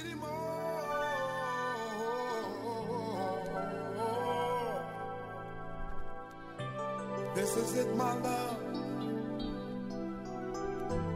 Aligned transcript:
anymore. 0.00 0.30
This 7.34 7.56
is 7.56 7.76
it, 7.78 7.96
my 7.96 8.14
love. 8.14 8.56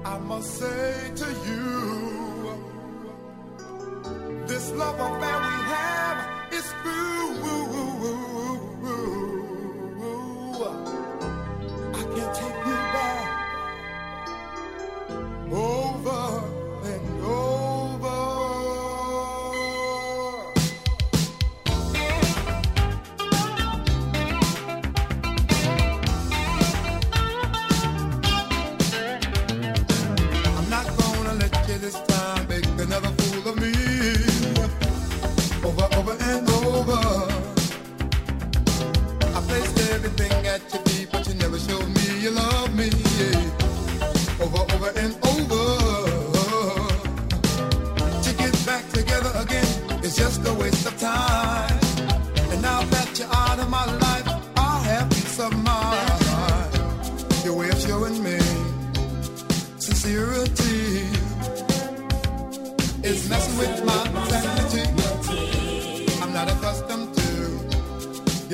I 0.04 0.18
must 0.18 0.50
say 0.58 1.12
to 1.16 1.26
you, 1.46 1.66
this 4.46 4.72
love 4.72 4.98
affair. 4.98 5.37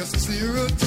Yes, 0.05 0.21
zero. 0.27 0.84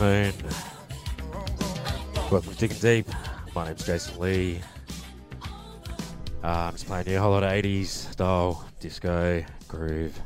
afternoon. 0.00 0.32
Welcome 2.30 2.52
to 2.52 2.58
Digging 2.58 2.78
Deep. 2.78 3.06
My 3.54 3.66
name's 3.66 3.84
Jason 3.84 4.18
Lee. 4.18 4.60
Uh, 6.42 6.46
I'm 6.46 6.72
just 6.72 6.86
playing 6.86 7.06
new 7.06 7.18
whole 7.18 7.32
lot 7.32 7.42
of 7.42 7.50
80s 7.50 7.86
style 7.86 8.64
disco 8.80 9.44
groove. 9.68 10.18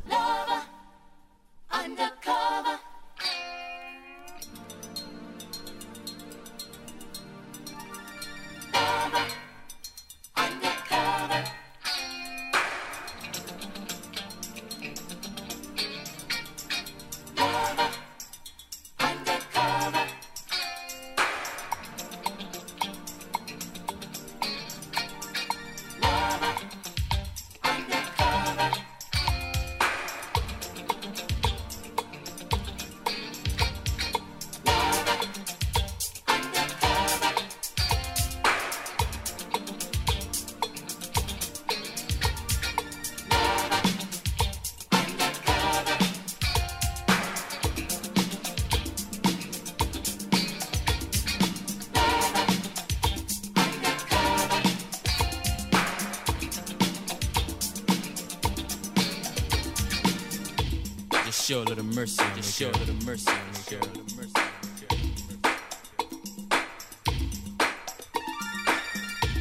Show 61.44 61.60
a 61.60 61.64
little 61.64 61.84
mercy. 61.84 62.24
Just 62.36 62.58
show 62.58 62.70
a 62.70 62.78
little 62.78 62.94
mercy 63.04 63.30
on 63.30 63.36
the 63.52 63.76
girl. 63.76 63.86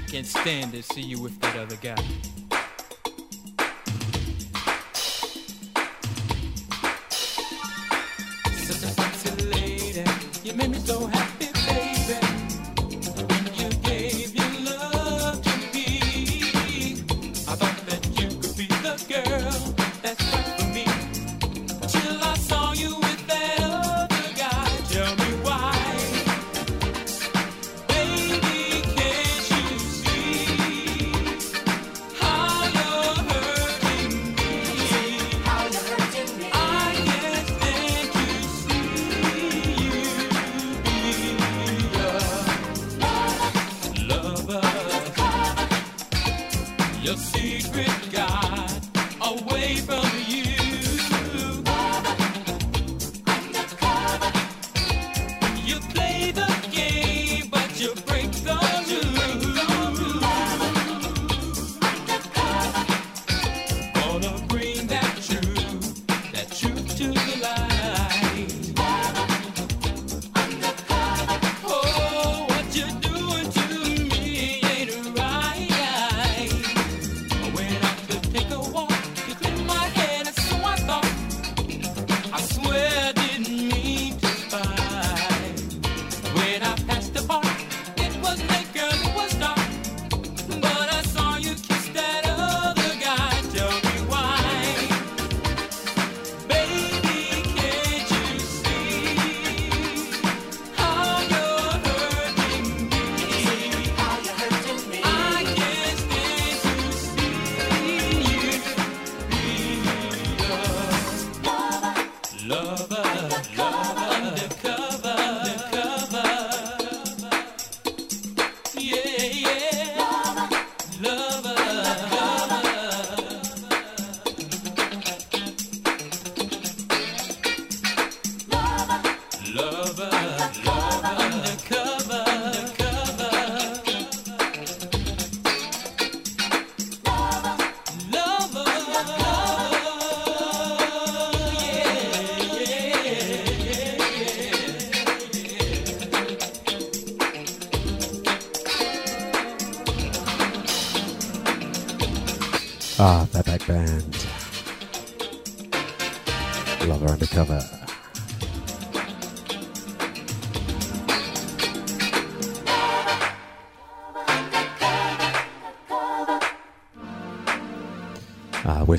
Can't 0.08 0.28
stand 0.28 0.74
to 0.74 0.84
see 0.84 1.00
you 1.00 1.22
with 1.22 1.40
that 1.40 1.56
other 1.56 1.78
guy. 1.78 1.96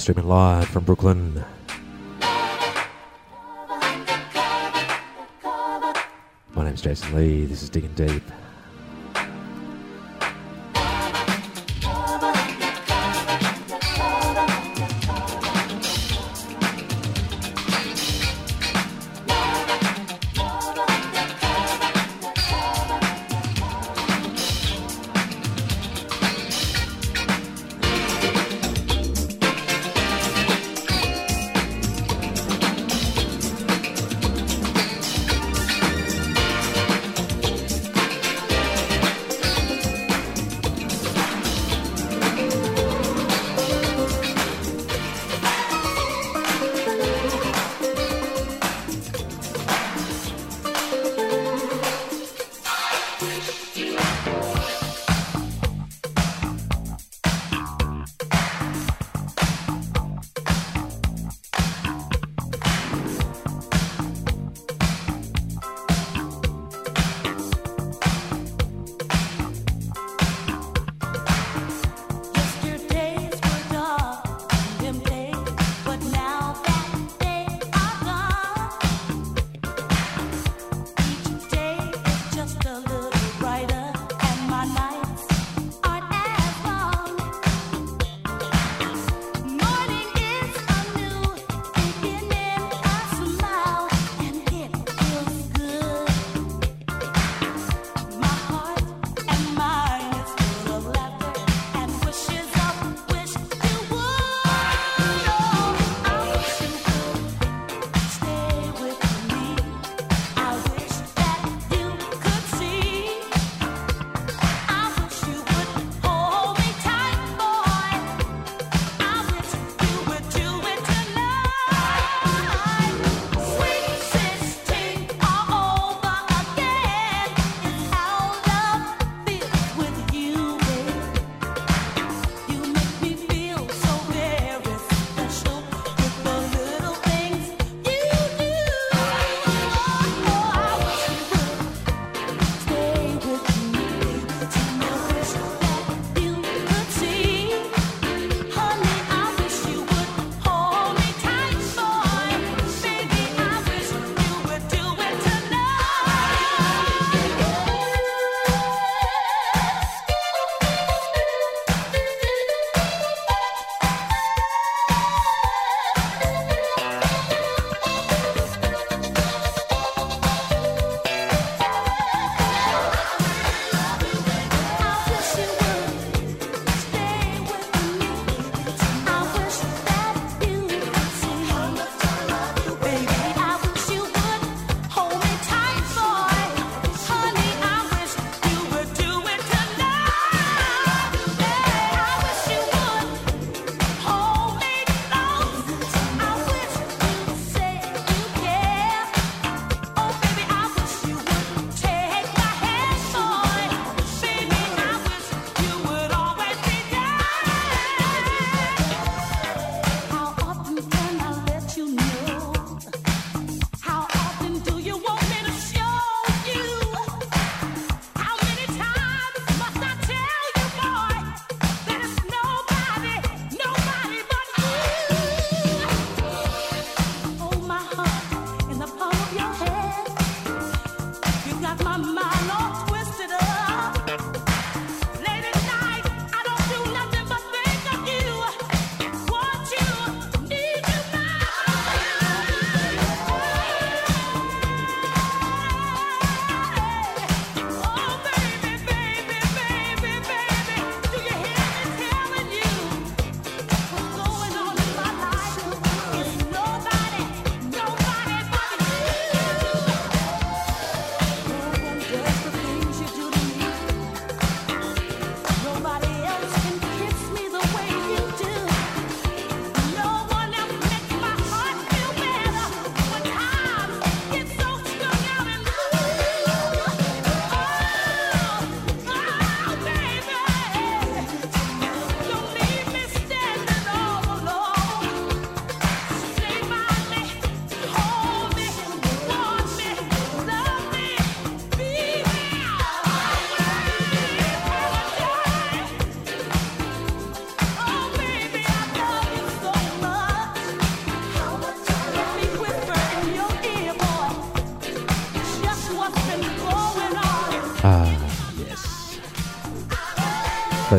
streaming 0.05 0.29
live 0.29 0.69
from 0.69 0.85
Brooklyn. 0.85 1.43
My 6.53 6.63
name's 6.63 6.83
Jason 6.83 7.17
Lee. 7.17 7.47
This 7.47 7.63
is 7.63 7.71
Digging 7.71 7.95
Deep. 7.95 8.23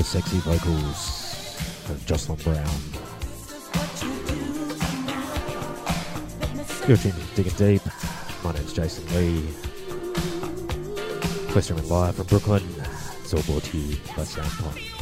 sexy 0.06 0.38
vocals 0.38 1.58
of 1.90 2.06
Jocelyn 2.06 2.38
Brown. 2.44 2.80
You're 6.88 6.98
tuned 6.98 7.16
Digging 7.34 7.54
Deep. 7.54 7.82
My 8.44 8.52
name's 8.54 8.72
Jason 8.72 9.04
Lee. 9.16 9.44
Question 11.52 11.78
Live 11.90 12.16
from 12.18 12.28
Brooklyn. 12.28 12.64
It's 13.24 13.34
all 13.34 13.42
brought 13.42 13.64
to 13.64 13.78
you 13.80 13.96
by 14.16 14.24
Soundpond. 14.24 14.95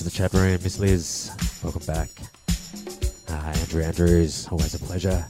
to 0.00 0.04
the 0.04 0.10
chat 0.10 0.32
room. 0.32 0.58
Miss 0.62 0.78
Liz, 0.78 1.30
welcome 1.62 1.84
back. 1.84 2.08
Uh, 3.28 3.52
Andrew 3.60 3.82
Andrews, 3.82 4.48
always 4.50 4.74
a 4.74 4.78
pleasure. 4.78 5.26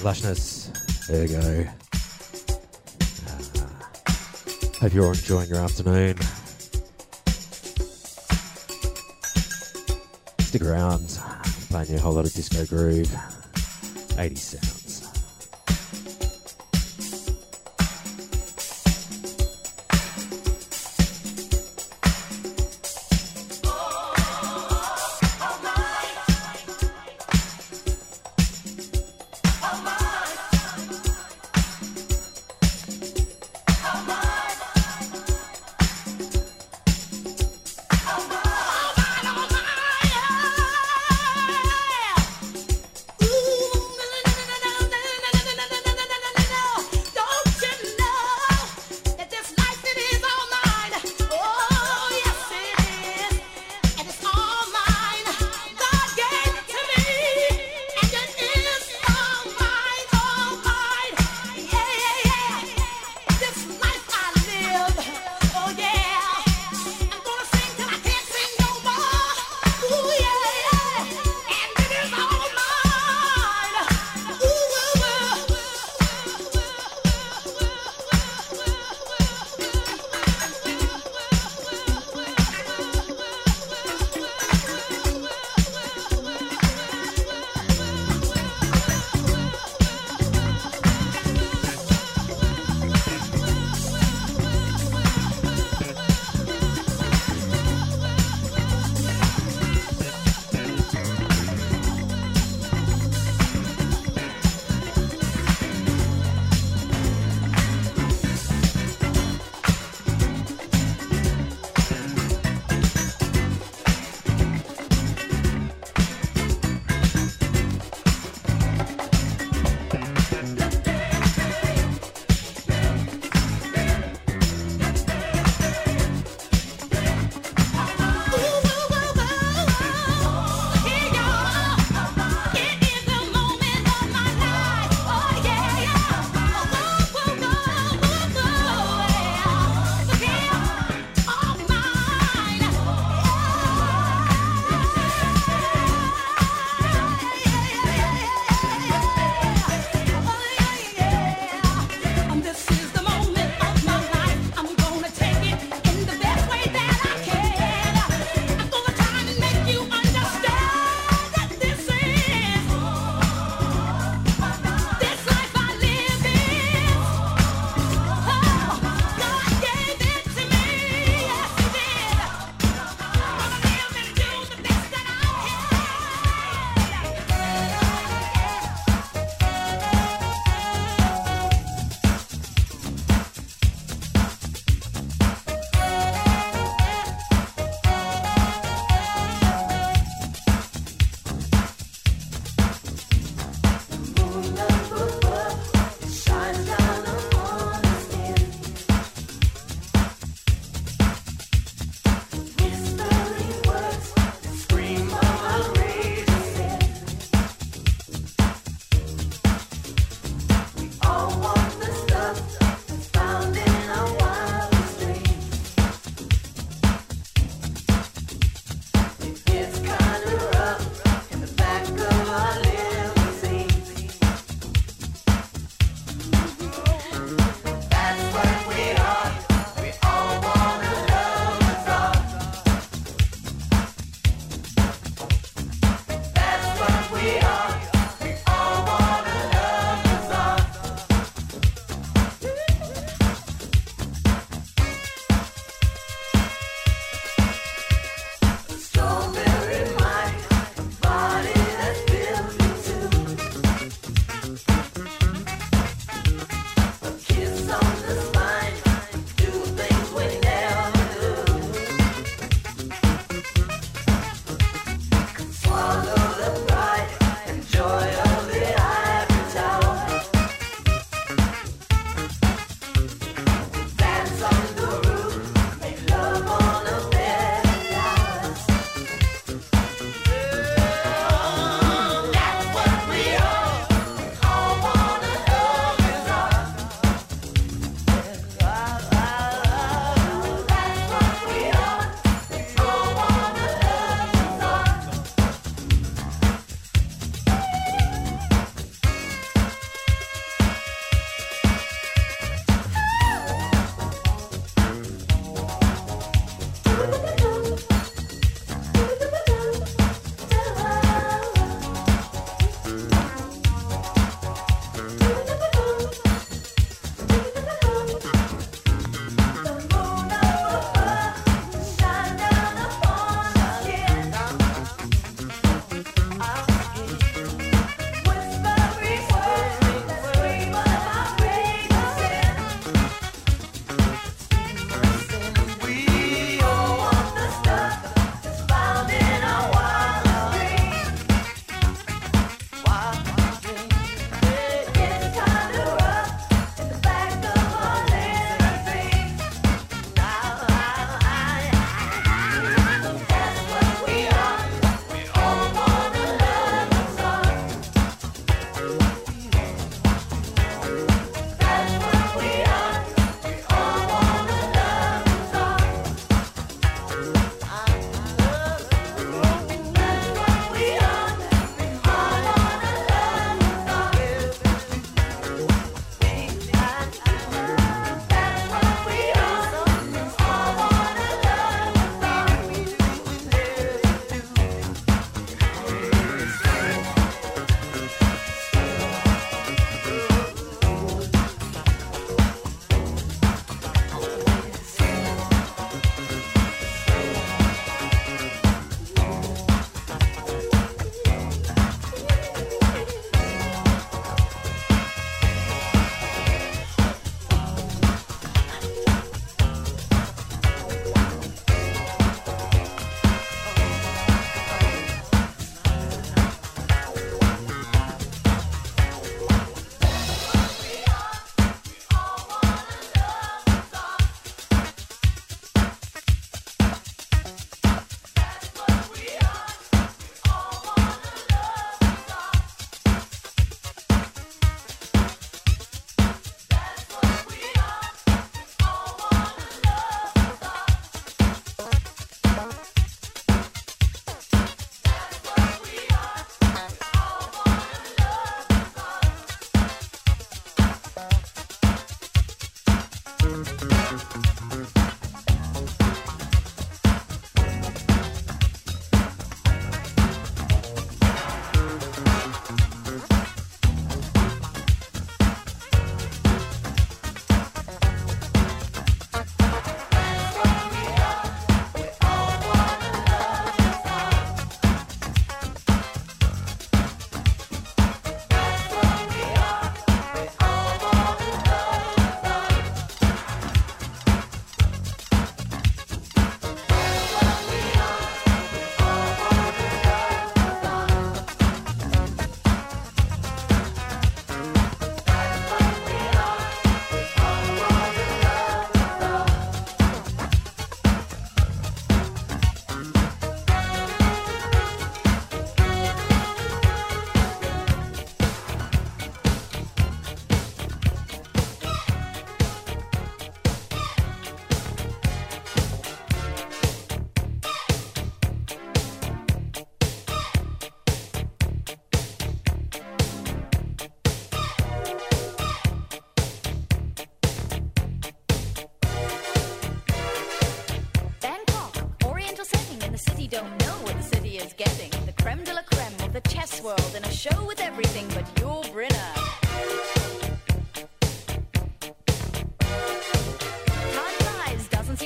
Lushness, 0.00 0.72
there 1.06 1.20
we 1.20 1.28
go. 1.28 1.66
Uh, 3.60 4.78
hope 4.80 4.94
you're 4.94 5.12
enjoying 5.12 5.50
your 5.50 5.58
afternoon. 5.58 6.16
Stick 10.40 10.62
around, 10.62 11.20
playing 11.68 11.90
you 11.90 11.96
a 11.96 12.00
whole 12.00 12.14
lot 12.14 12.24
of 12.24 12.32
disco 12.32 12.64
groove. 12.64 13.14
Eighty 14.18 14.36
seven. 14.36 14.75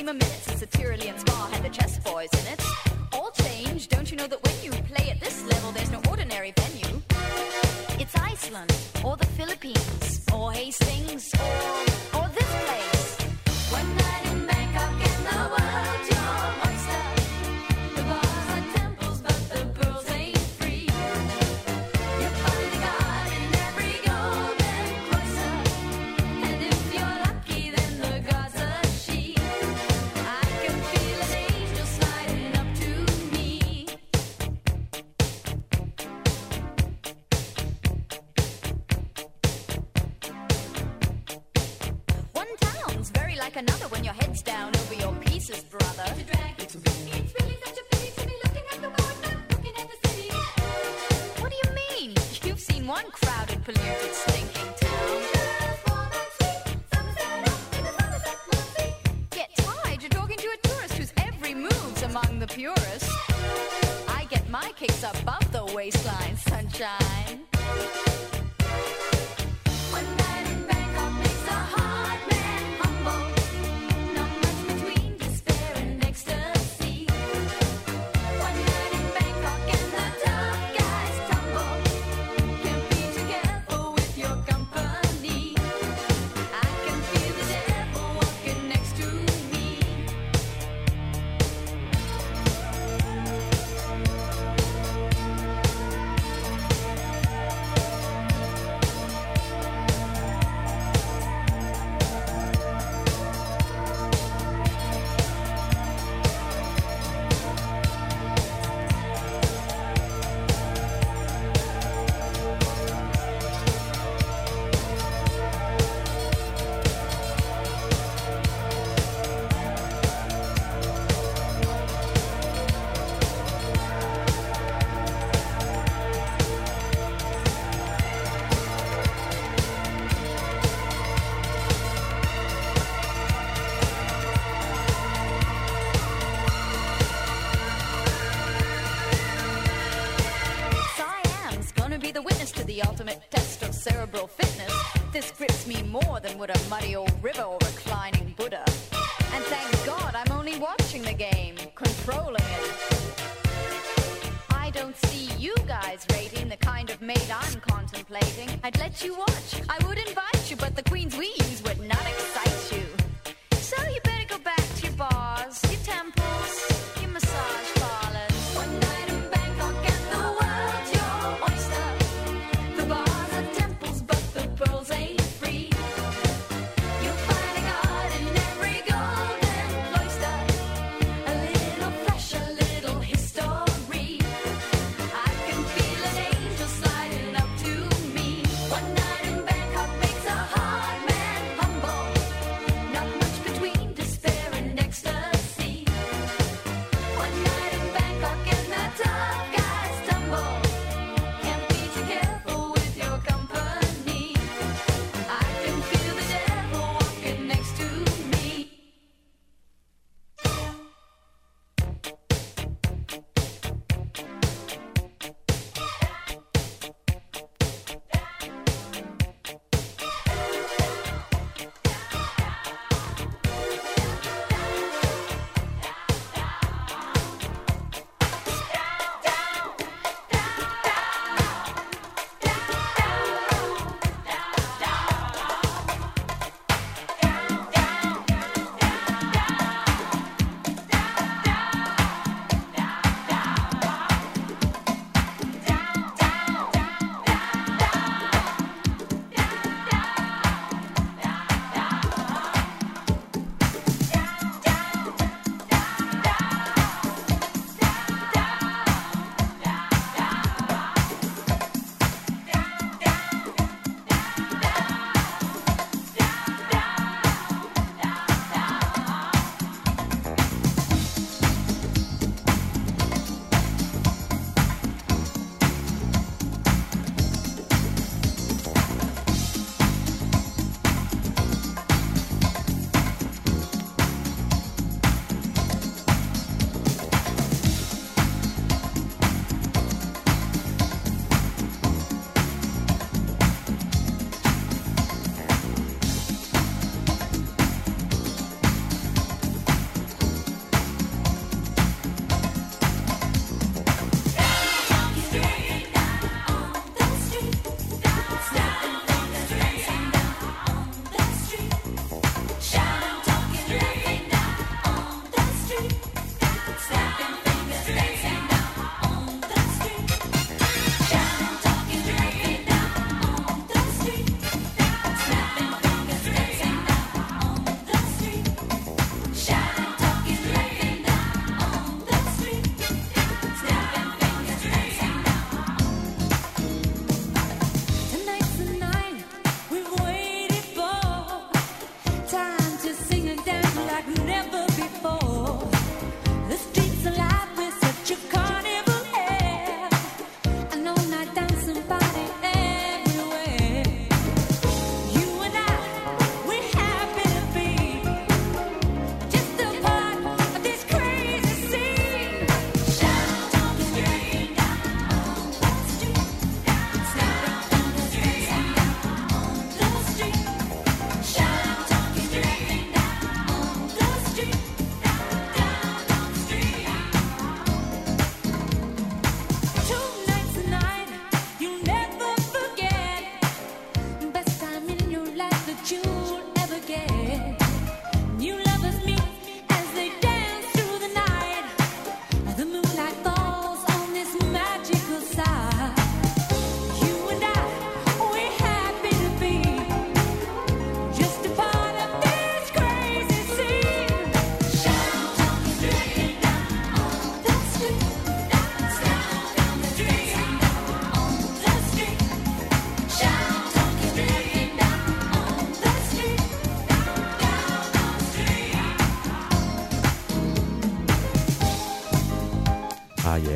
steamer 0.01 0.13
minutes 0.13 0.47
and 0.47 0.57
satirically 0.57 1.13
spa 1.15 1.47
had 1.51 1.63
the 1.63 1.69
chess 1.69 1.99
boys 1.99 2.29
in 2.33 2.53
it. 2.53 2.90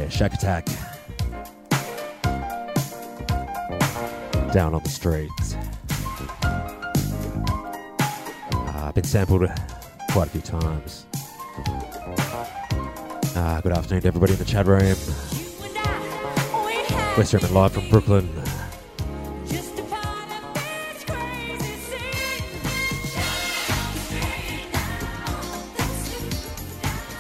Shakatak. 0.09 0.65
Down 4.53 4.73
on 4.73 4.81
the 4.83 4.89
streets. 4.89 5.55
Uh, 8.53 8.91
been 8.93 9.03
sampled 9.03 9.49
quite 10.11 10.27
a 10.27 10.29
few 10.29 10.41
times. 10.41 11.05
Uh, 13.35 13.61
good 13.61 13.73
afternoon 13.73 14.01
to 14.01 14.07
everybody 14.07 14.33
in 14.33 14.39
the 14.39 14.45
chat 14.45 14.65
room. 14.65 14.95
West 17.17 17.33
and 17.33 17.51
live 17.51 17.73
from 17.73 17.89
Brooklyn. 17.89 18.29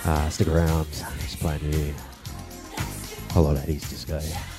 Uh, 0.05 0.29
stick 0.29 0.47
around. 0.47 0.87
Just 0.89 1.39
playing 1.39 1.59
whole 1.73 2.14
lot 4.07 4.54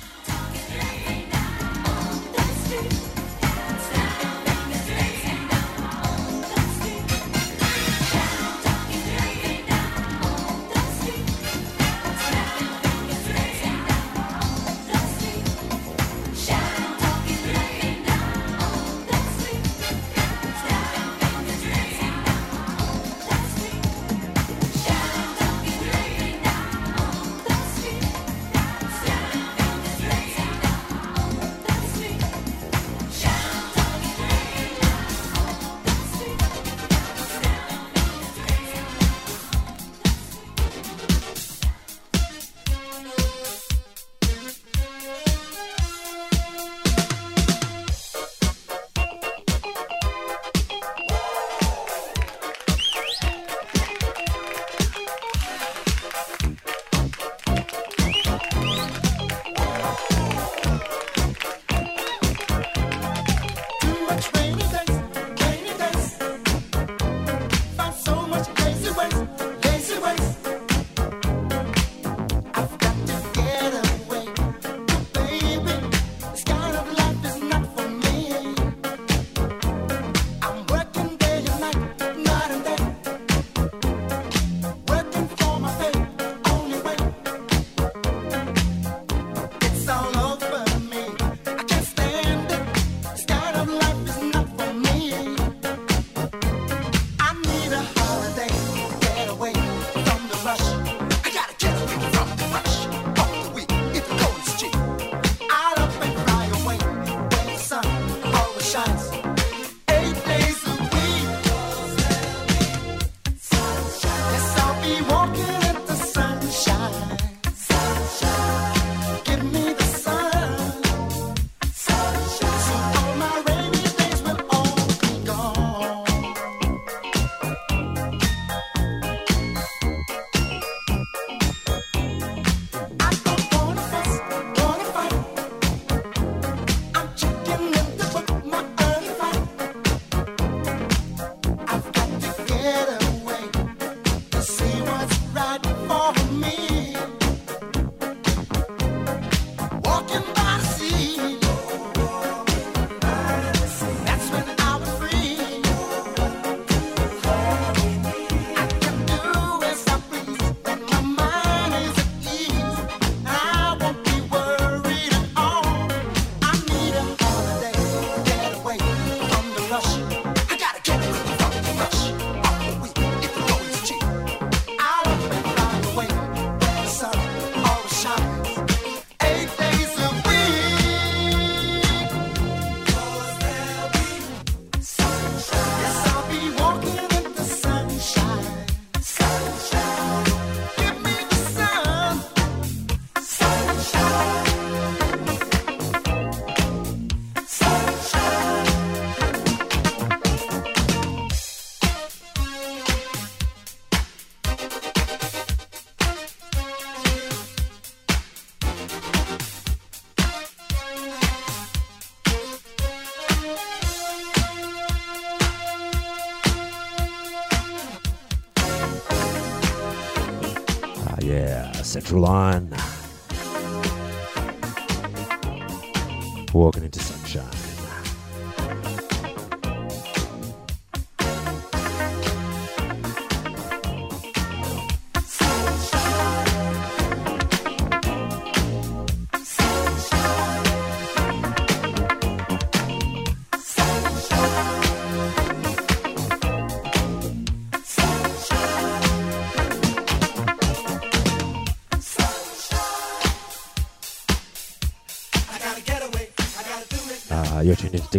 Central 221.87 222.19
Line. 222.19 222.76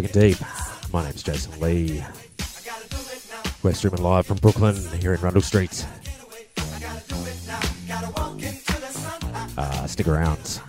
Digging 0.01 0.21
Deep. 0.21 0.37
My 0.93 1.03
name's 1.03 1.23
Jason 1.23 1.59
Lee. 1.59 2.01
We're 3.63 3.73
streaming 3.73 4.01
live 4.01 4.25
from 4.25 4.37
Brooklyn 4.37 4.77
here 5.01 5.13
in 5.13 5.19
Rundle 5.19 5.41
Street. 5.41 5.85
Uh, 9.57 9.87
stick 9.87 10.07
around. 10.07 10.61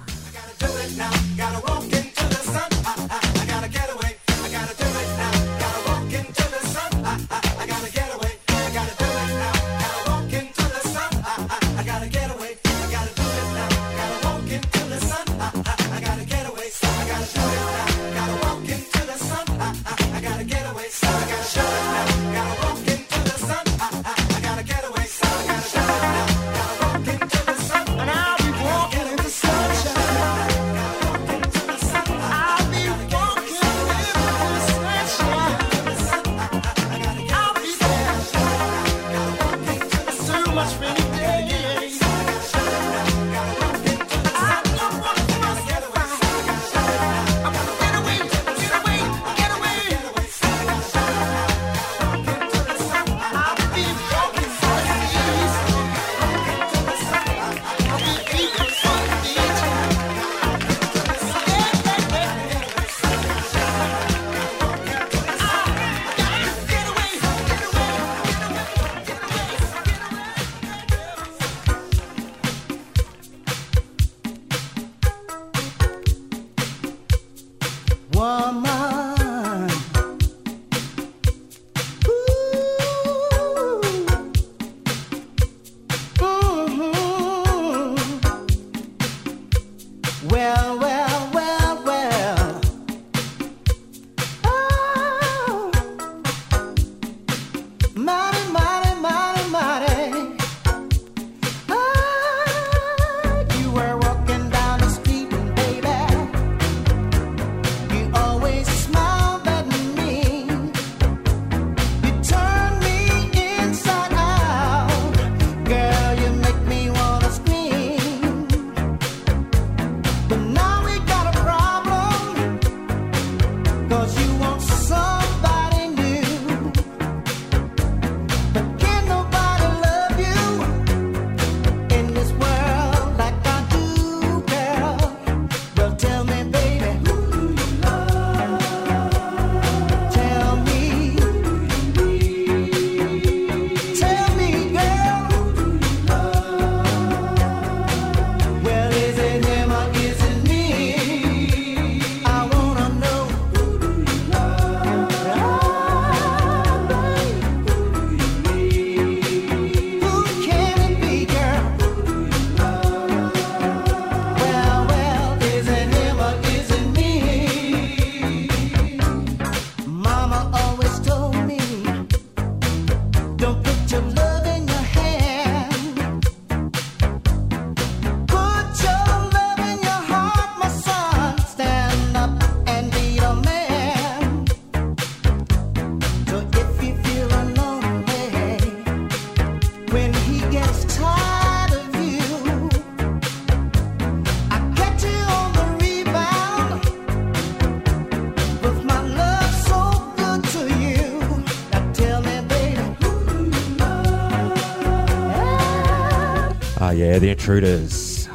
Yeah, 207.11 207.19
the 207.19 207.31
intruders. 207.31 208.27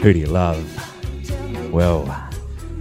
Who 0.00 0.14
do 0.14 0.18
you 0.18 0.24
love? 0.24 0.64
Well, 1.70 2.30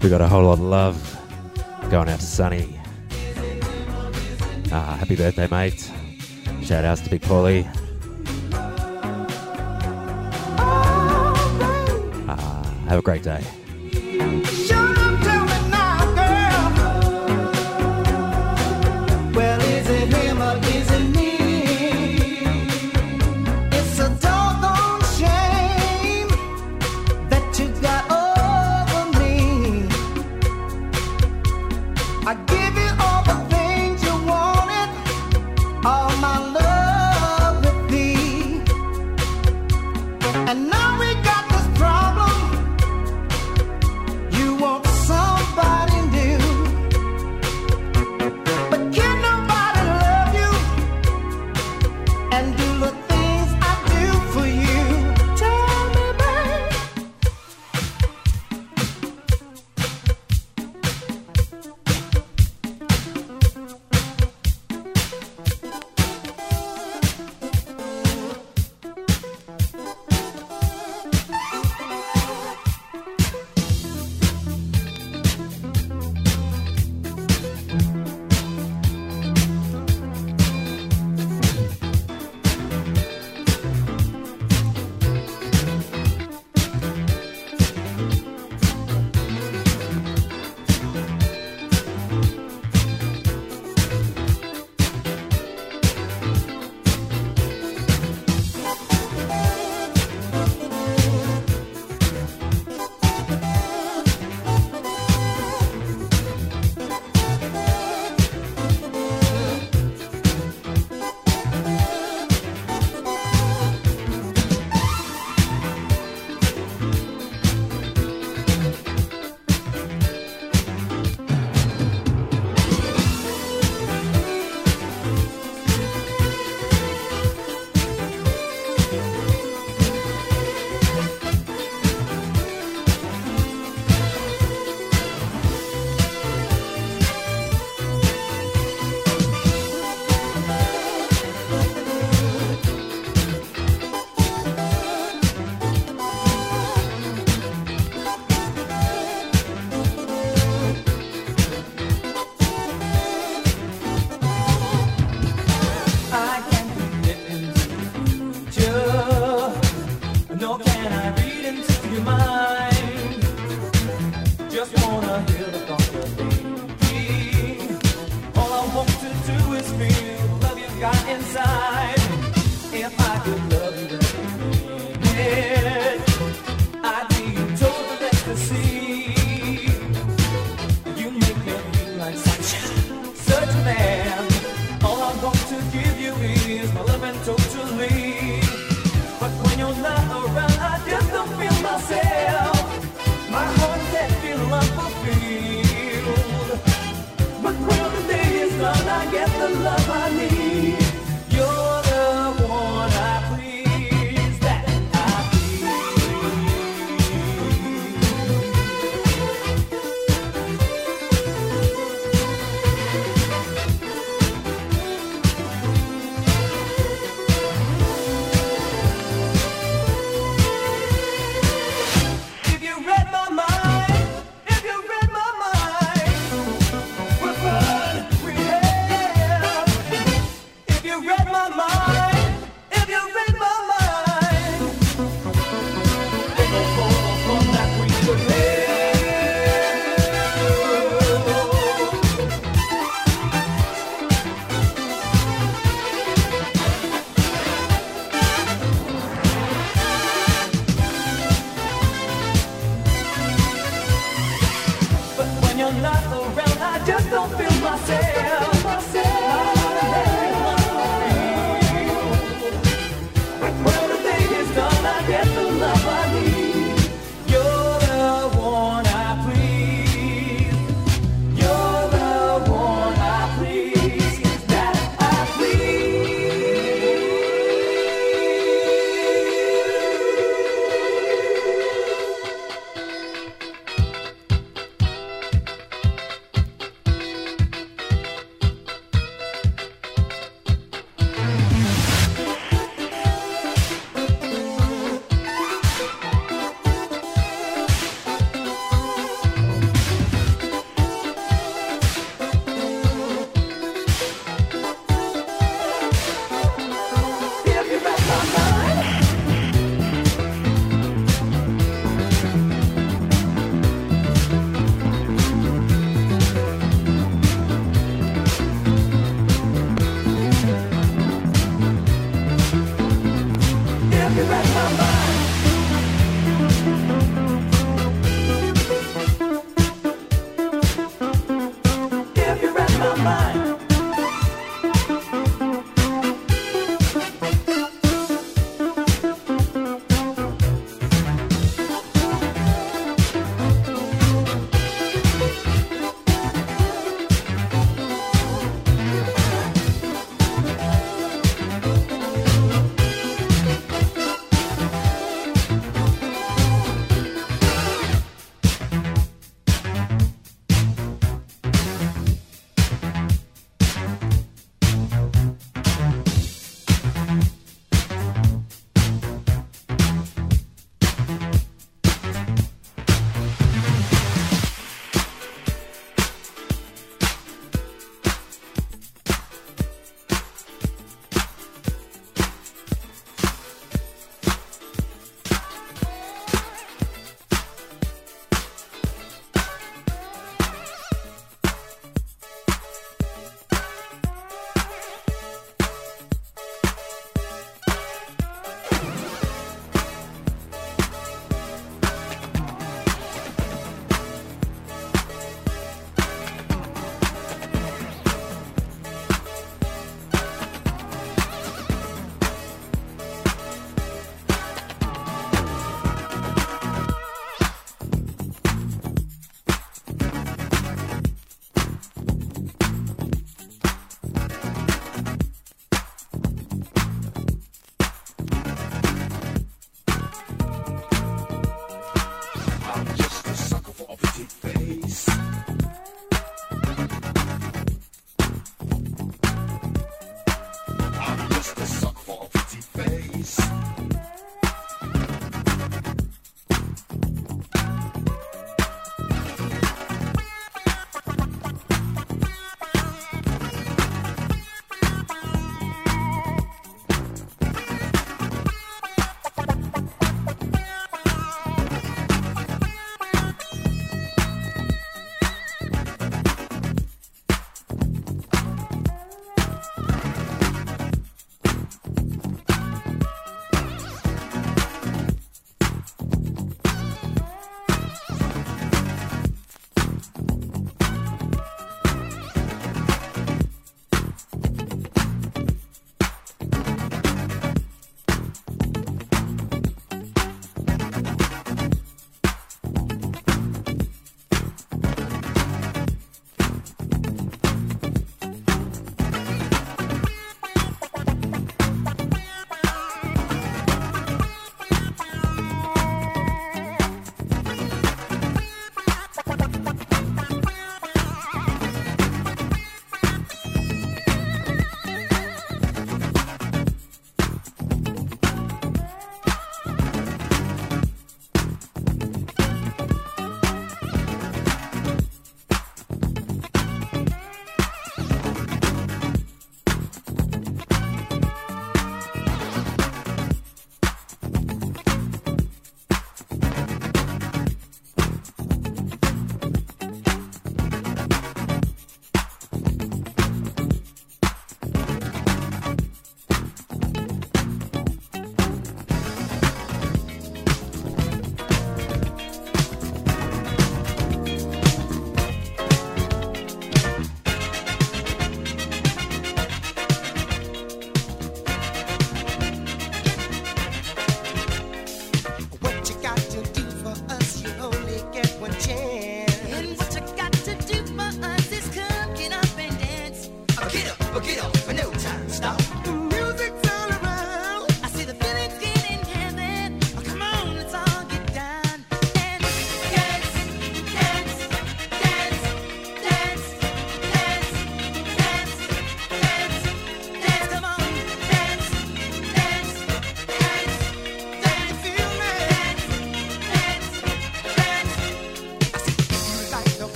we 0.00 0.08
got 0.08 0.20
a 0.20 0.28
whole 0.28 0.44
lot 0.44 0.52
of 0.52 0.60
love 0.60 1.90
going 1.90 2.08
out 2.08 2.20
to 2.20 2.24
Sunny. 2.24 2.78
Ah, 4.70 4.94
happy 4.96 5.16
birthday, 5.16 5.48
mate. 5.48 5.90
Shout 6.62 6.84
outs 6.84 7.00
to 7.00 7.10
Big 7.10 7.22
Paulie. 7.22 7.68
Ah, 12.28 12.84
have 12.86 13.00
a 13.00 13.02
great 13.02 13.24
day. 13.24 13.42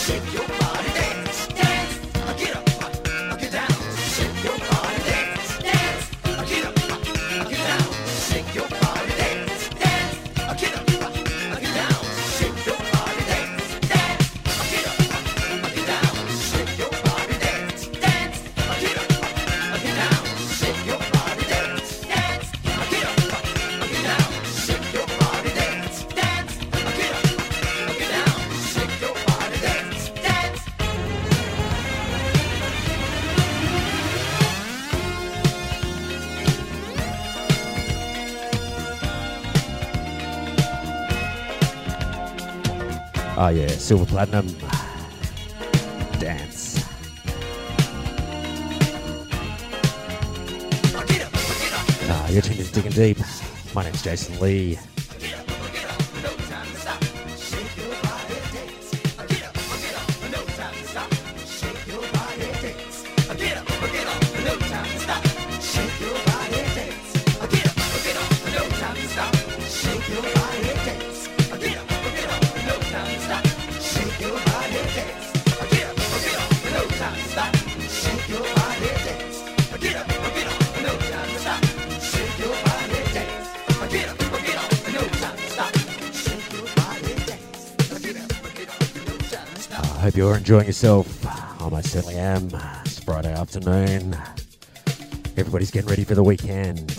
shake 0.00 0.32
your 0.32 0.59
Silver 43.90 44.06
Platinum. 44.06 44.46
Dance. 46.20 46.78
Ah, 52.08 52.28
your 52.28 52.40
team 52.40 52.60
is 52.60 52.70
digging 52.70 52.92
deep. 52.92 53.18
My 53.74 53.82
name's 53.82 54.00
Jason 54.00 54.38
Lee. 54.38 54.78
enjoying 90.50 90.66
yourself? 90.66 91.26
I 91.62 91.68
most 91.68 91.92
certainly 91.92 92.16
am. 92.16 92.48
It's 92.84 92.98
Friday 92.98 93.32
afternoon. 93.32 94.16
Everybody's 95.36 95.70
getting 95.70 95.88
ready 95.88 96.02
for 96.02 96.16
the 96.16 96.24
weekend. 96.24 96.89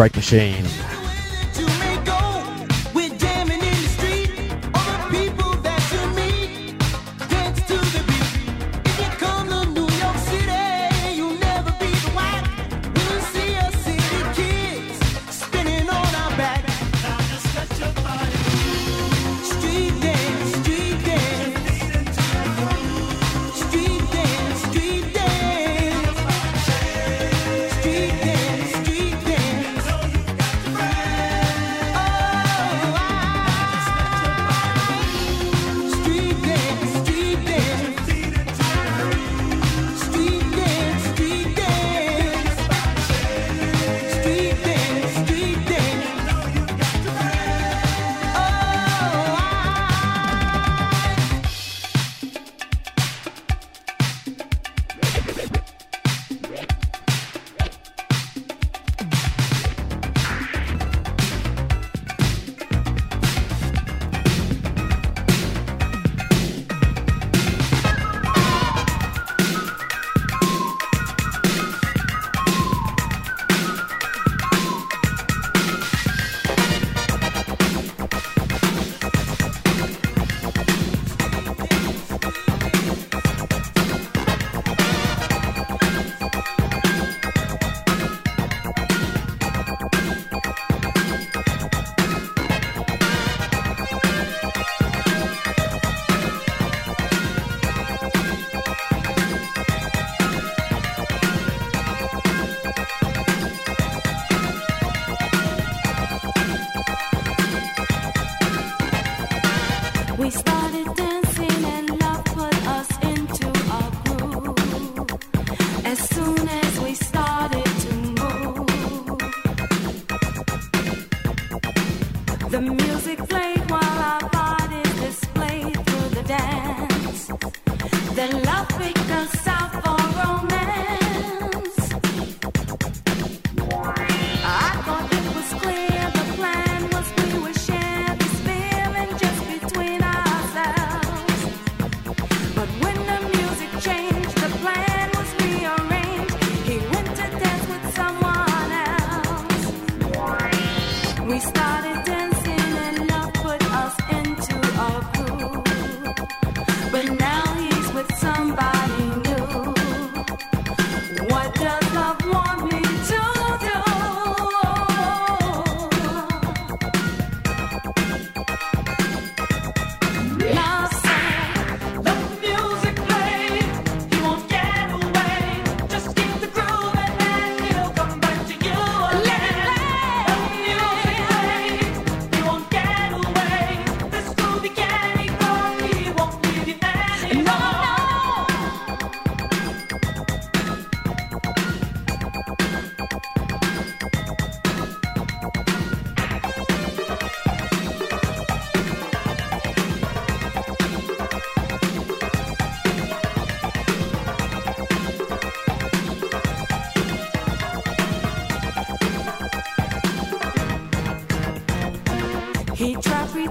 Break 0.00 0.16
Machine. 0.16 0.69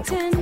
pretend 0.02 0.39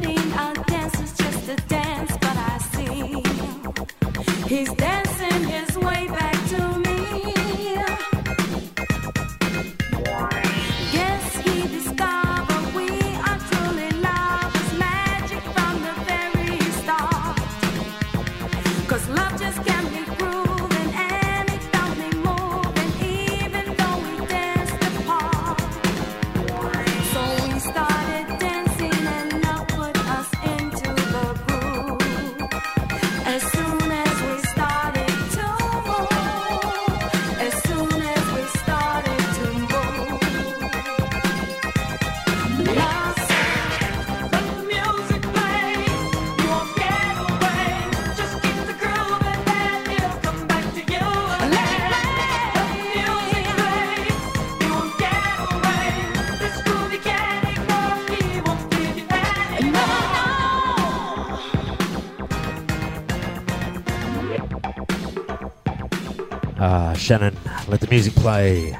Shannon. 67.08 67.34
Let 67.68 67.80
the 67.80 67.86
music 67.86 68.12
play. 68.16 68.76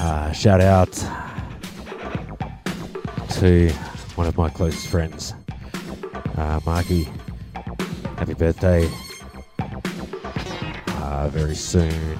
Uh, 0.00 0.32
shout 0.32 0.60
out 0.60 0.90
to 3.34 3.70
one 4.16 4.26
of 4.26 4.36
my 4.36 4.50
closest 4.50 4.88
friends, 4.88 5.32
uh, 6.36 6.58
Marky. 6.66 7.06
Happy 8.16 8.34
birthday. 8.34 8.90
Uh, 10.88 11.28
very 11.28 11.54
soon. 11.54 12.18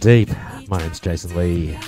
Deep. 0.00 0.30
My 0.68 0.78
name's 0.78 0.98
Jason 0.98 1.36
Lee. 1.36 1.78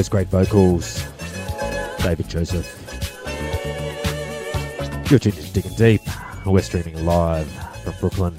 Those 0.00 0.08
great 0.08 0.28
vocals, 0.28 1.04
David 1.98 2.26
Joseph. 2.26 2.66
You're 5.10 5.18
tuned 5.18 5.36
to 5.36 5.52
Digging 5.52 5.74
Deep. 5.74 6.00
We're 6.46 6.62
streaming 6.62 7.04
live 7.04 7.46
from 7.84 7.92
BRKLYN. 7.92 8.32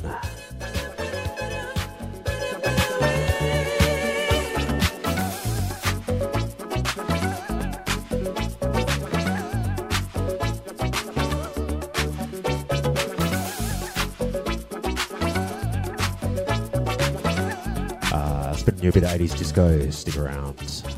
Uh, 18.11 18.53
spinning 18.55 18.81
you 18.81 18.89
a 18.89 18.93
bit 18.93 19.03
of 19.03 19.11
80s 19.11 19.37
disco. 19.37 19.91
Stick 19.91 20.17
around. 20.17 20.90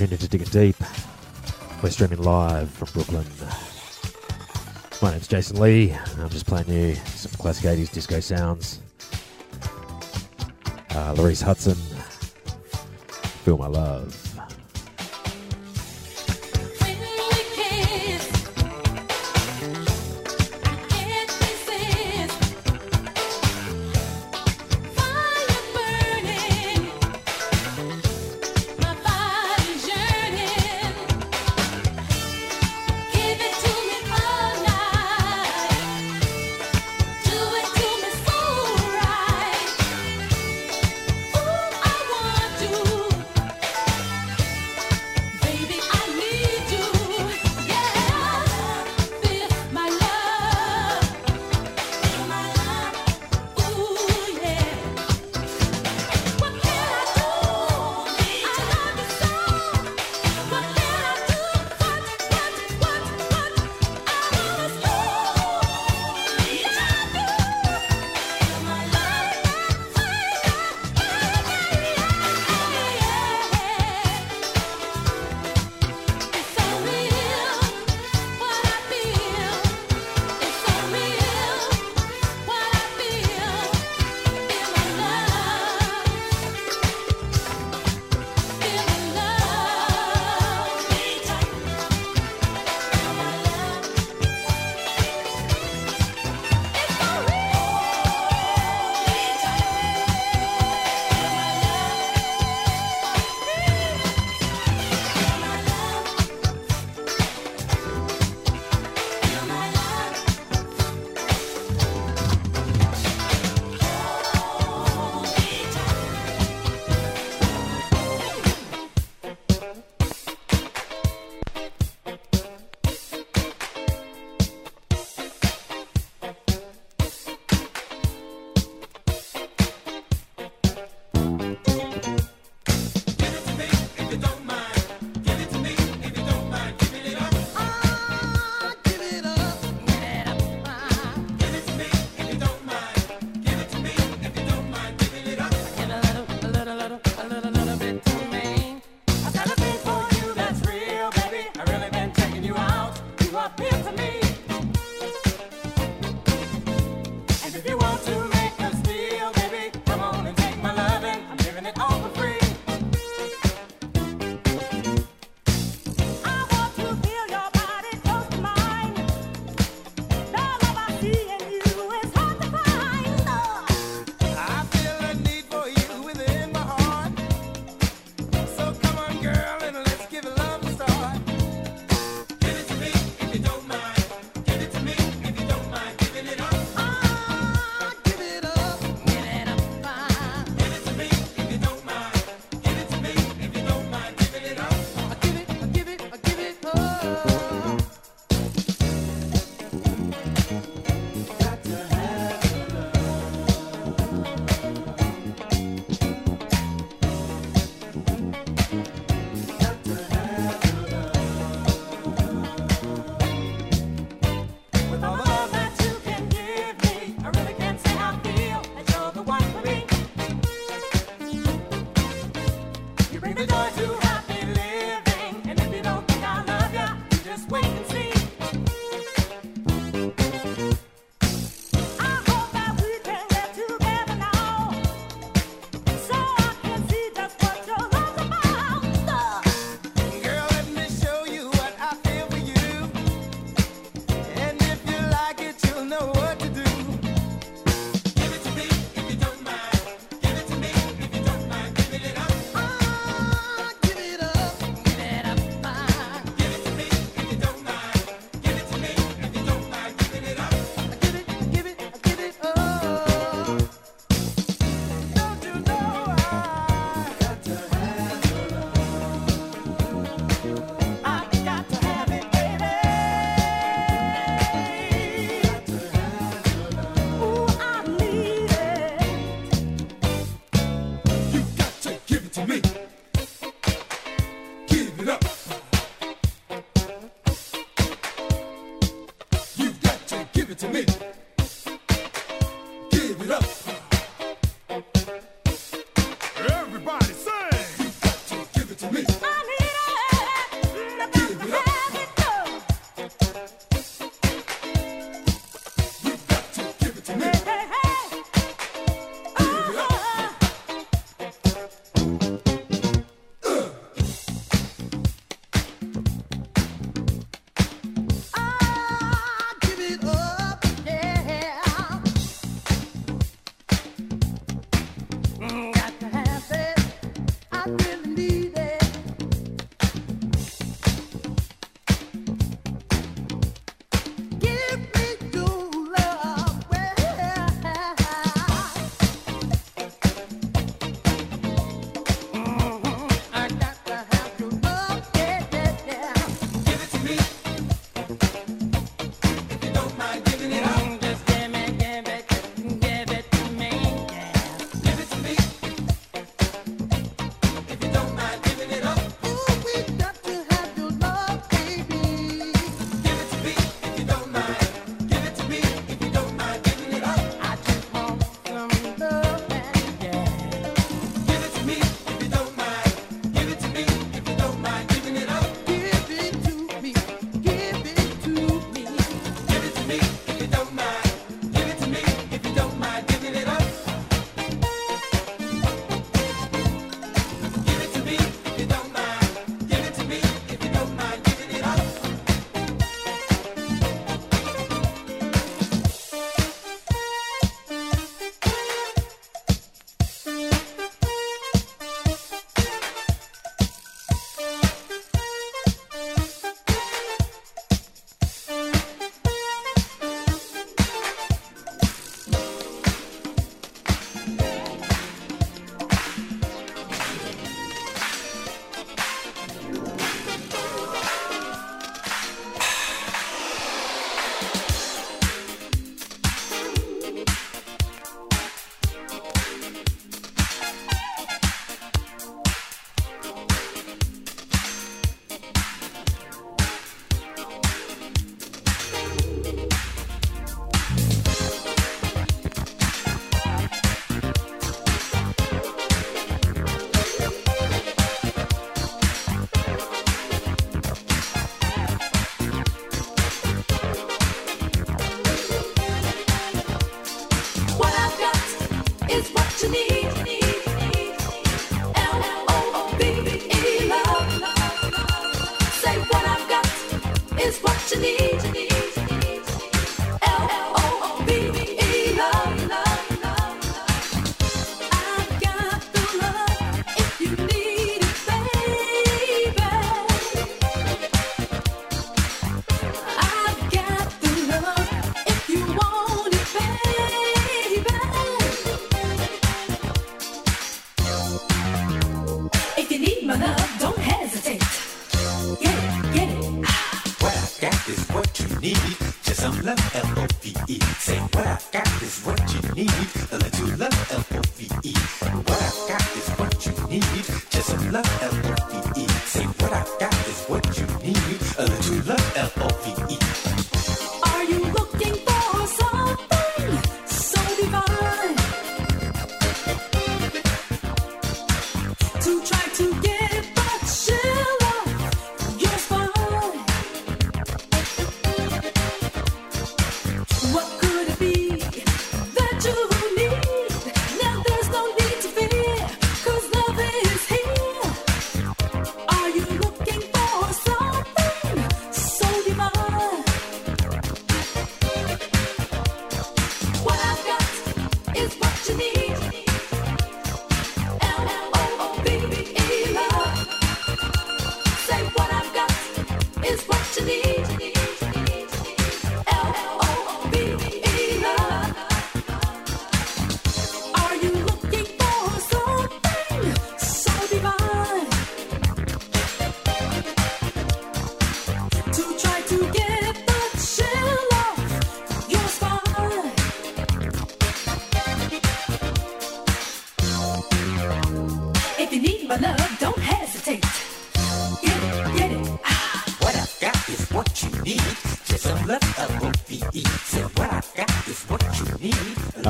tuned 0.00 0.12
into 0.12 0.28
Digging 0.28 0.48
Deep. 0.48 0.76
We're 1.82 1.90
streaming 1.90 2.22
live 2.22 2.70
from 2.70 2.88
BRKLYN. 2.88 5.02
My 5.02 5.10
name's 5.10 5.28
Jason 5.28 5.60
Lee. 5.60 5.94
I'm 6.16 6.30
just 6.30 6.46
playing 6.46 6.70
you 6.70 6.94
some 6.94 7.32
classic 7.32 7.66
80s 7.66 7.92
disco 7.92 8.18
sounds. 8.20 8.80
Uh, 10.88 11.14
Larice 11.16 11.42
Hudson, 11.42 11.74
Feel 13.44 13.58
My 13.58 13.66
Love. 13.66 14.29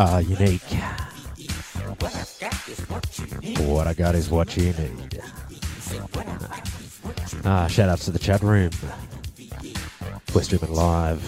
are 0.01 0.23
unique. 0.23 0.63
What 3.59 3.87
I 3.87 3.93
got 3.93 4.15
is 4.15 4.31
what 4.31 4.57
you 4.57 4.73
need. 4.73 5.21
Ah, 7.45 7.67
shout 7.67 7.91
outs 7.91 8.07
to 8.07 8.11
the 8.11 8.19
chat 8.19 8.43
room. 8.43 8.71
We're 10.35 10.43
streaming 10.43 10.73
live 10.73 11.21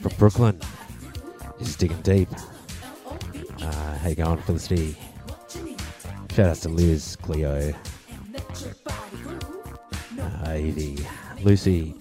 from 0.00 0.12
BRKLYN. 0.12 0.64
This 1.58 1.70
is 1.70 1.76
digging 1.76 2.00
deep. 2.02 2.28
Uh, 3.60 3.98
how 3.98 4.08
you 4.08 4.14
going, 4.14 4.38
Felicity? 4.38 4.96
Shout 6.32 6.46
outs 6.46 6.60
to 6.60 6.68
Liz, 6.68 7.16
Cleo, 7.16 7.74
uh, 10.20 10.54
Evie, 10.56 11.04
Lucy, 11.42 11.96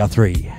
Guthrie. 0.00 0.50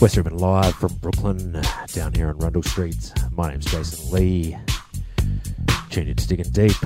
West 0.00 0.16
Ribbon 0.16 0.38
Live 0.38 0.72
from 0.76 0.90
BRKLYN, 0.90 1.92
down 1.92 2.14
here 2.14 2.28
on 2.28 2.38
Rundle 2.38 2.62
Street. 2.62 3.12
My 3.32 3.50
name's 3.50 3.64
Jason 3.64 4.12
Lee. 4.12 4.56
Tune 5.90 6.06
in 6.06 6.14
to 6.14 6.28
Digging 6.28 6.52
Deep. 6.52 6.76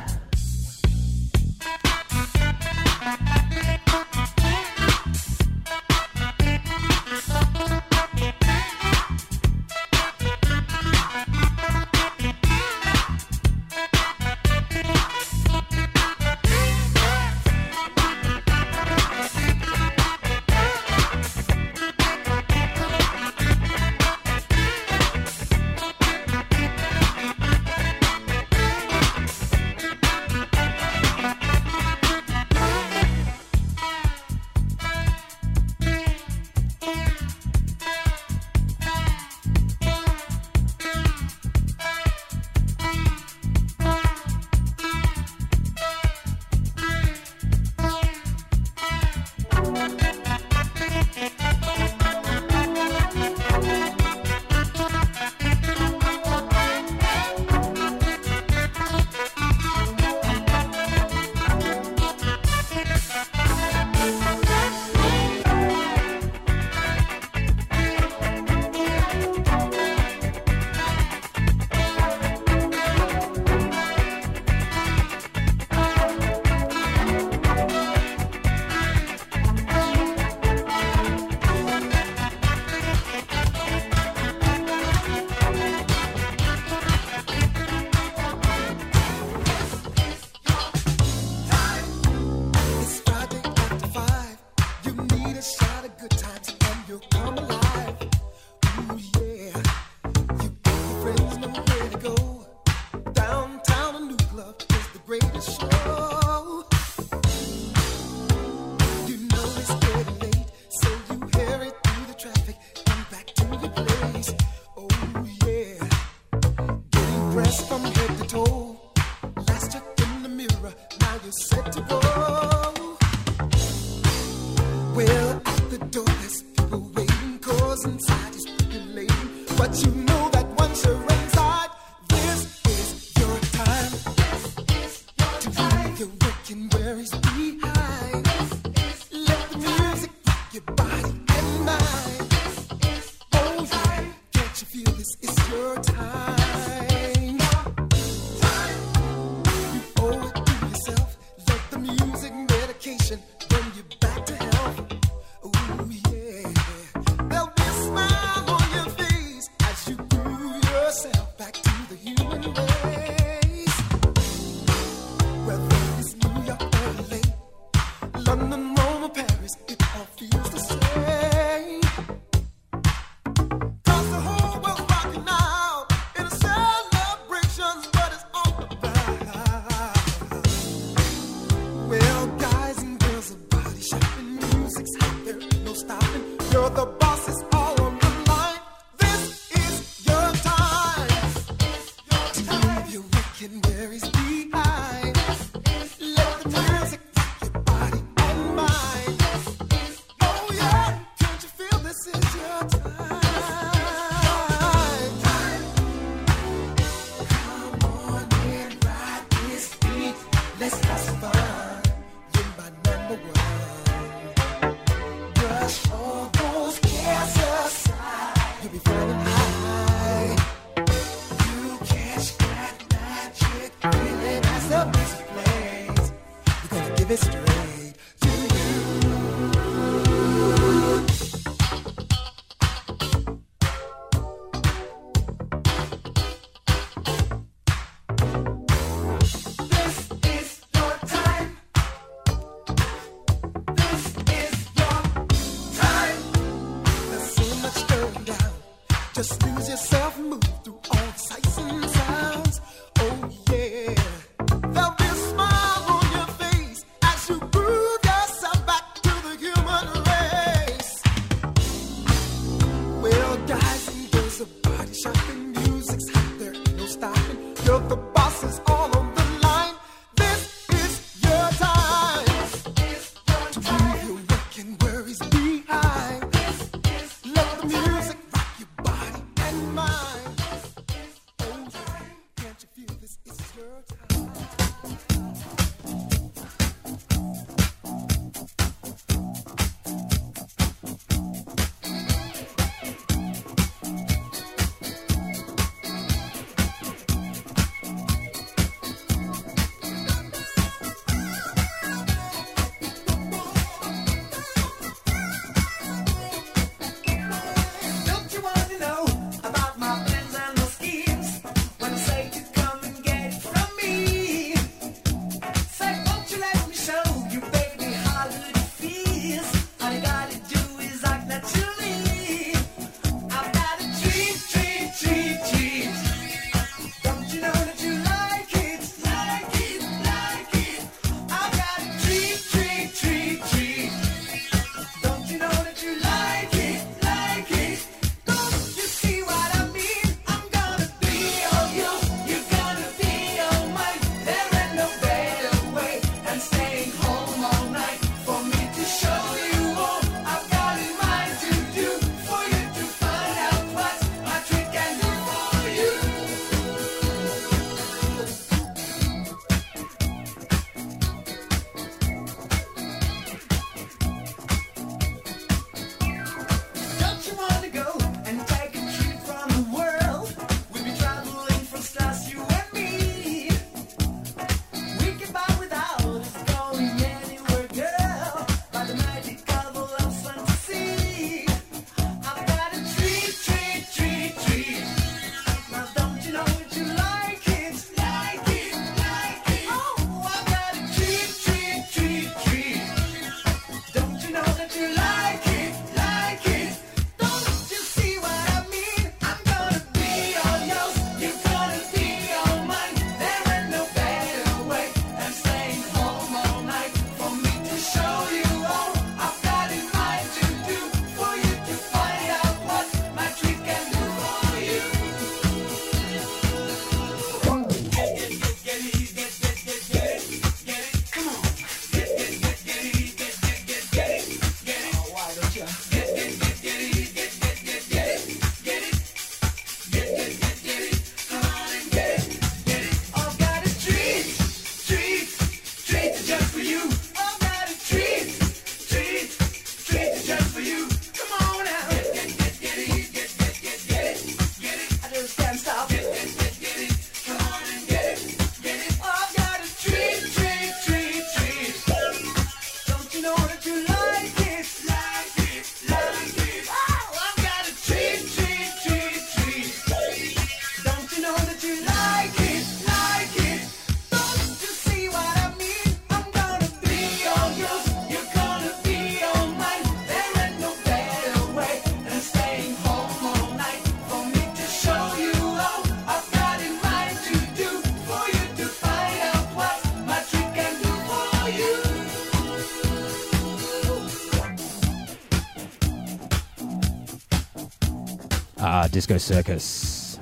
Disco 488.91 489.19
Circus. 489.19 490.19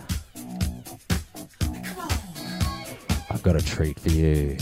I've 3.31 3.43
got 3.43 3.57
a 3.57 3.65
treat 3.65 3.99
for 3.99 4.09
you. 4.09 4.57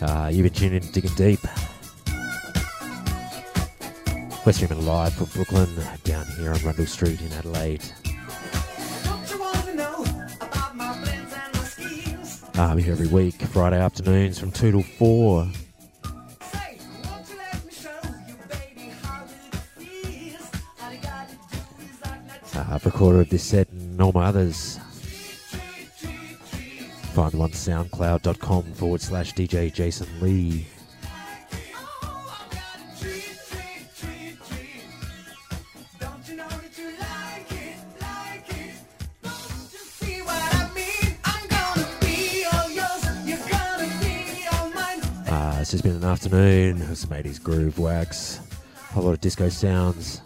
Uh, 0.00 0.30
you've 0.32 0.44
been 0.44 0.52
tuning 0.52 0.82
in 0.82 0.90
Digging 0.92 1.14
Deep. 1.14 1.40
We're 4.44 4.52
streaming 4.52 4.84
live 4.84 5.14
from 5.14 5.26
BRKLYN, 5.26 6.02
down 6.02 6.26
here 6.38 6.52
on 6.52 6.60
Rundle 6.60 6.86
Street 6.86 7.20
in 7.20 7.32
Adelaide. 7.32 7.82
I'm 12.56 12.78
here 12.78 12.92
every 12.92 13.08
week, 13.08 13.40
Friday 13.40 13.78
afternoons 13.78 14.38
from 14.38 14.50
2 14.52 14.70
till 14.72 14.82
4. 14.82 15.48
of 23.12 23.28
this 23.28 23.42
set 23.42 23.68
and 23.68 24.00
all 24.00 24.12
my 24.12 24.24
others. 24.24 24.78
Find 27.12 27.32
them 27.32 27.42
on 27.42 27.50
soundcloud.com 27.50 28.62
forward 28.72 29.00
slash 29.00 29.34
DJ 29.34 29.72
Jason 29.72 30.08
Lee. 30.20 30.66
Uh, 45.26 45.30
ah, 45.30 45.56
this 45.58 45.72
has 45.72 45.82
been 45.82 45.96
an 45.96 46.04
afternoon 46.04 46.82
of 46.82 46.96
some 46.96 47.10
80s 47.10 47.42
groove 47.42 47.78
wax, 47.78 48.40
a 48.96 49.00
lot 49.00 49.12
of 49.12 49.20
disco 49.20 49.48
sounds. 49.48 50.20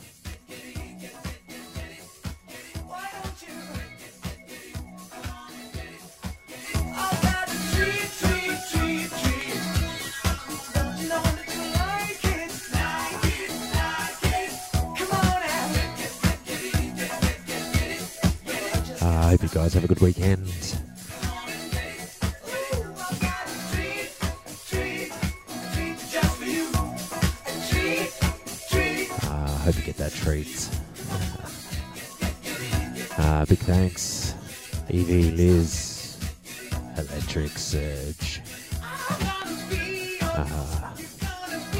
Have 19.80 19.84
a 19.84 19.94
good 19.94 20.00
weekend. 20.00 20.44
Uh, 29.22 29.46
hope 29.58 29.76
you 29.76 29.82
get 29.82 29.96
that 29.96 30.12
treat. 30.12 30.68
Uh, 33.18 33.44
big 33.44 33.58
thanks, 33.58 34.34
Evie, 34.90 35.30
Liz, 35.30 36.18
Electric 36.96 37.56
Surge, 37.56 38.40
uh, 40.22 40.92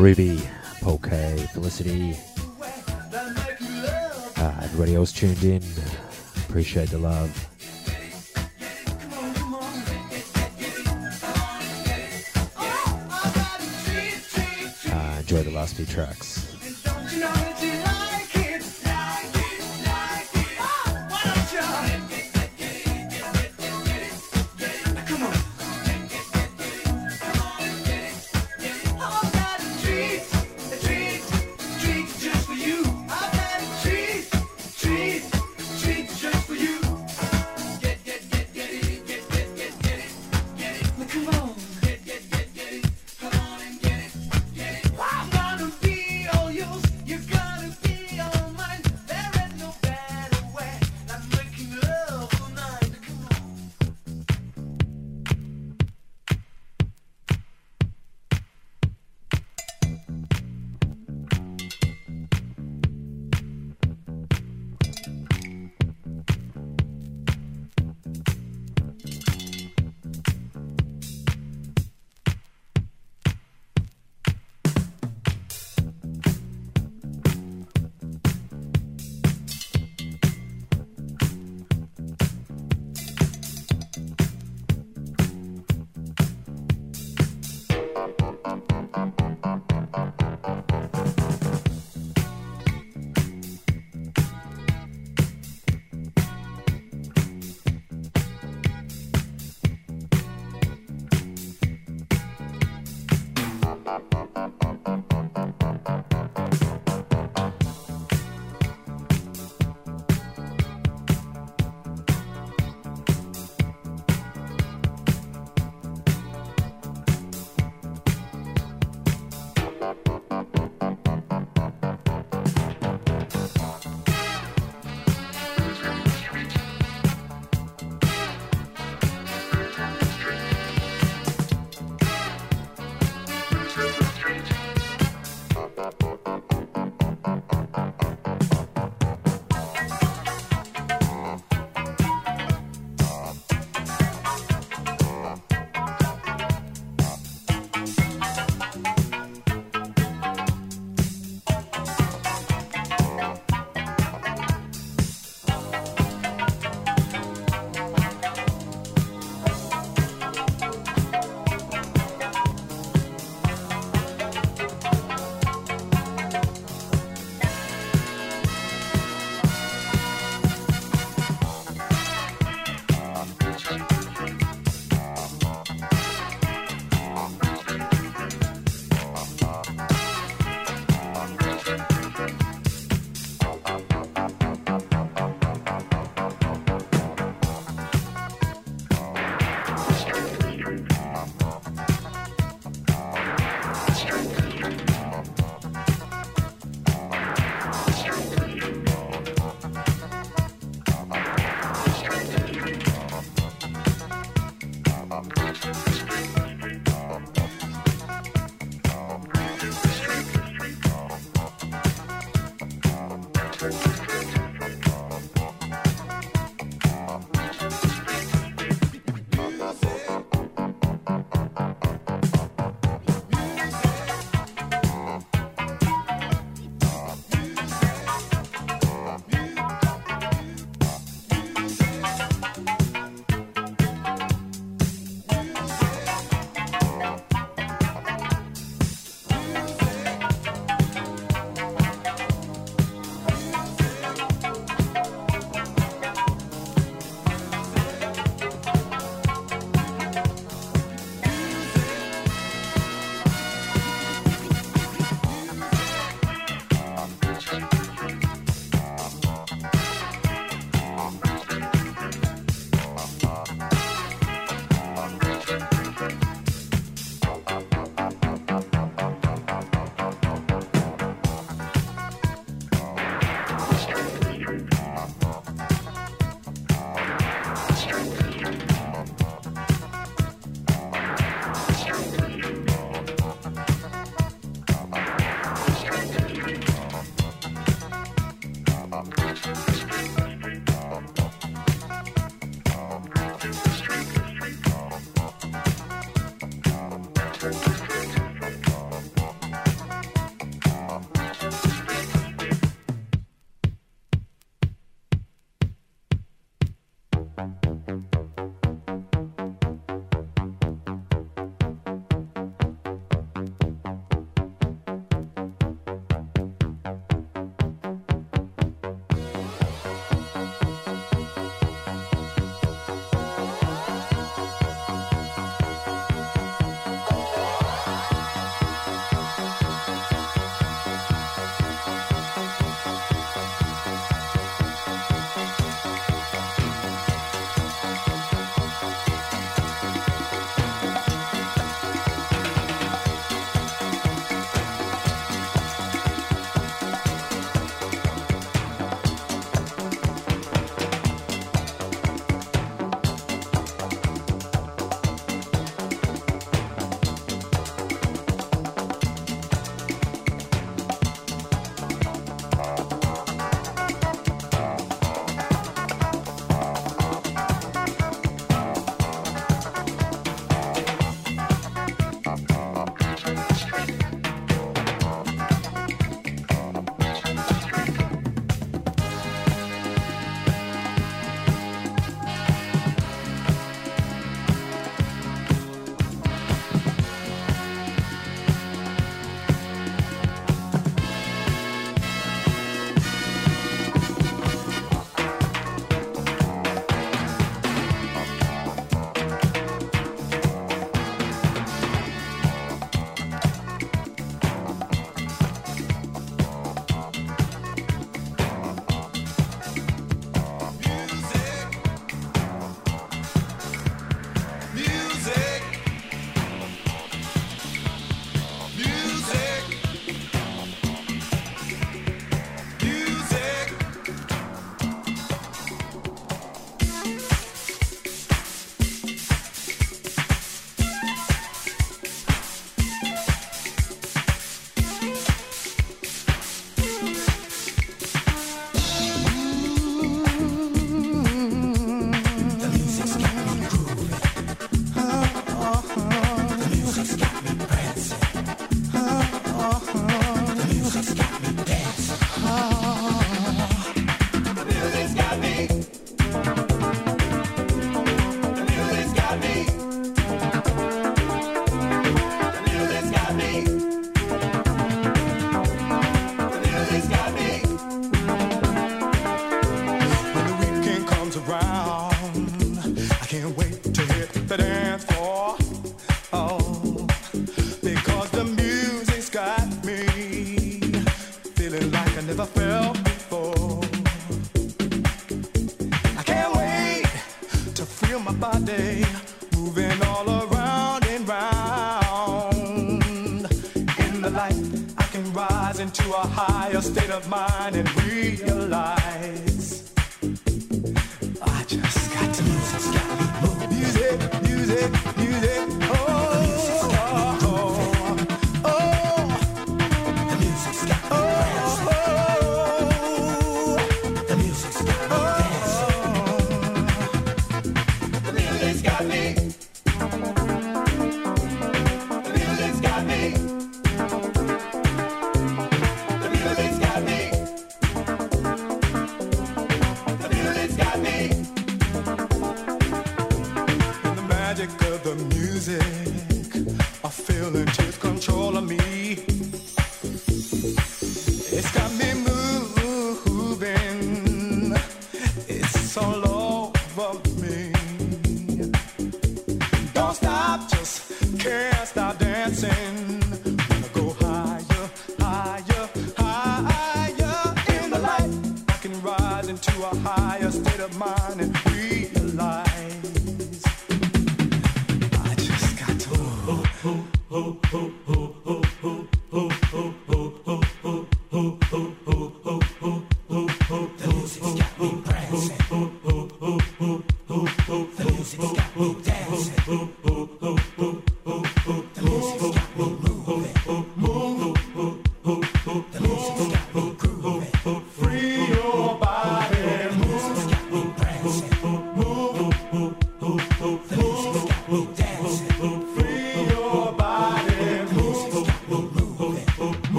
Ruby, 0.00 0.42
Polke, 0.80 1.48
Felicity, 1.52 2.16
uh, 4.36 4.60
everybody 4.64 4.96
else 4.96 5.12
tuned 5.12 5.44
in. 5.44 5.62
Appreciate 6.48 6.90
the 6.90 6.98
love. 6.98 7.53
Enjoy 15.34 15.50
the 15.50 15.56
last 15.56 15.74
few 15.74 15.84
tracks. 15.86 16.43